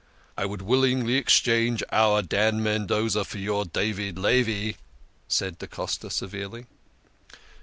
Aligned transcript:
"I 0.35 0.45
would 0.47 0.63
willingly 0.63 1.13
exchange 1.13 1.83
our 1.91 2.23
Dan 2.23 2.63
Mendoza 2.63 3.23
for 3.23 3.37
your 3.37 3.65
David 3.65 4.17
Levi," 4.17 4.71
said 5.27 5.59
da 5.59 5.67
Costa 5.67 6.09
severely. 6.09 6.65